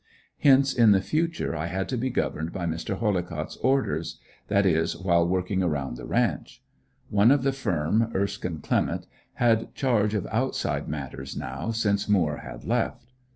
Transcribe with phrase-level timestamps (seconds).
[0.39, 2.97] Hence in the future I had to be governed by Mr.
[2.97, 6.63] Hollicott's orders that is while working around the ranch.
[7.11, 12.65] One of the firm, Erskine Clement, had charge of outside matters, now, since Moore had
[12.65, 13.13] left.